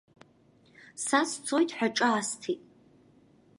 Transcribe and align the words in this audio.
Са 1.05 1.19
сцоит 1.29 1.69
ҳәа 1.77 1.87
ҿаасҭит. 1.95 2.61